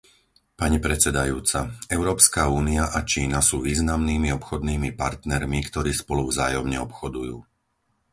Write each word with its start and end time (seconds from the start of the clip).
Pani 0.59 0.77
predsedajúca, 0.85 1.59
Európska 1.97 2.41
únia 2.61 2.83
a 2.89 2.99
Čína 3.11 3.37
sú 3.49 3.57
významnými 3.69 4.29
obchodnými 4.37 4.89
partnermi, 5.01 5.59
ktorí 5.69 5.91
spolu 6.01 6.23
vzájomne 6.31 6.77
obchodujú. 6.87 7.37